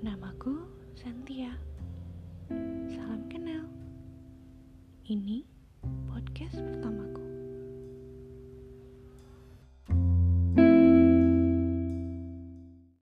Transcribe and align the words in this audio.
Namaku 0.00 0.56
Santia. 0.96 1.52
Salam 2.88 3.20
kenal. 3.28 3.68
Ini 5.04 5.44
podcast 6.08 6.69